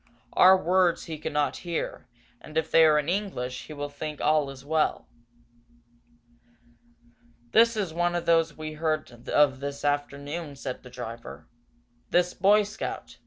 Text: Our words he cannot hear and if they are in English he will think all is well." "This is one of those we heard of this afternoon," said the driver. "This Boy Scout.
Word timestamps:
Our 0.33 0.57
words 0.57 1.03
he 1.05 1.19
cannot 1.19 1.57
hear 1.57 2.07
and 2.41 2.57
if 2.57 2.71
they 2.71 2.85
are 2.85 2.97
in 2.97 3.07
English 3.07 3.67
he 3.67 3.73
will 3.73 3.87
think 3.87 4.19
all 4.19 4.49
is 4.49 4.65
well." 4.65 5.05
"This 7.51 7.77
is 7.77 7.93
one 7.93 8.15
of 8.15 8.25
those 8.25 8.57
we 8.57 8.73
heard 8.73 9.29
of 9.29 9.59
this 9.59 9.85
afternoon," 9.85 10.55
said 10.55 10.81
the 10.81 10.89
driver. 10.89 11.45
"This 12.09 12.33
Boy 12.33 12.63
Scout. 12.63 13.19